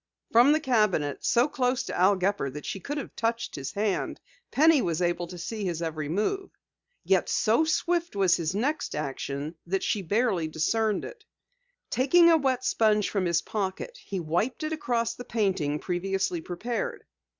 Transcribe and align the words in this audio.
From 0.31 0.51
the 0.51 0.59
cabinet, 0.59 1.23
so 1.23 1.47
close 1.47 1.83
to 1.83 1.95
Al 1.95 2.15
Gepper 2.15 2.49
that 2.49 2.65
she 2.65 2.79
could 2.79 2.97
have 2.97 3.15
touched 3.15 3.53
his 3.53 3.73
hand, 3.73 4.19
Penny 4.49 4.81
was 4.81 4.99
able 4.99 5.27
to 5.27 5.37
see 5.37 5.63
his 5.63 5.79
every 5.79 6.09
move. 6.09 6.49
Yet 7.03 7.29
so 7.29 7.65
swift 7.65 8.15
was 8.15 8.35
his 8.35 8.55
next 8.55 8.95
action, 8.95 9.53
that 9.67 9.83
she 9.83 10.01
barely 10.01 10.47
discerned 10.47 11.05
it. 11.05 11.23
Taking 11.91 12.31
a 12.31 12.37
wet 12.37 12.65
sponge 12.65 13.11
from 13.11 13.25
his 13.25 13.43
pocket 13.43 13.99
he 14.03 14.19
wiped 14.19 14.63
it 14.63 14.73
across 14.73 15.13
the 15.13 15.23
painting 15.23 15.77
previously 15.77 16.41
prepared. 16.41 17.03